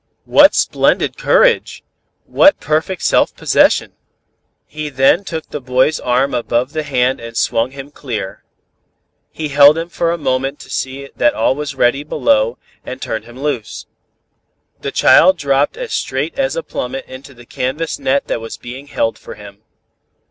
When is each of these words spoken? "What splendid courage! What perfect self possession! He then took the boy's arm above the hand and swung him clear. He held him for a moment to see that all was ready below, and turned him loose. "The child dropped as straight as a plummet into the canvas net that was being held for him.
"What 0.25 0.55
splendid 0.55 1.15
courage! 1.15 1.83
What 2.25 2.59
perfect 2.59 3.03
self 3.03 3.35
possession! 3.35 3.93
He 4.65 4.89
then 4.89 5.23
took 5.23 5.47
the 5.51 5.61
boy's 5.61 5.99
arm 5.99 6.33
above 6.33 6.73
the 6.73 6.81
hand 6.81 7.19
and 7.19 7.37
swung 7.37 7.69
him 7.69 7.91
clear. 7.91 8.43
He 9.31 9.49
held 9.49 9.77
him 9.77 9.89
for 9.89 10.09
a 10.11 10.17
moment 10.17 10.57
to 10.61 10.71
see 10.71 11.11
that 11.15 11.35
all 11.35 11.53
was 11.53 11.75
ready 11.75 12.03
below, 12.03 12.57
and 12.83 12.99
turned 12.99 13.25
him 13.25 13.39
loose. 13.43 13.85
"The 14.79 14.91
child 14.91 15.37
dropped 15.37 15.77
as 15.77 15.93
straight 15.93 16.33
as 16.39 16.55
a 16.55 16.63
plummet 16.63 17.05
into 17.05 17.35
the 17.35 17.45
canvas 17.45 17.99
net 17.99 18.25
that 18.25 18.41
was 18.41 18.57
being 18.57 18.87
held 18.87 19.19
for 19.19 19.35
him. 19.35 19.61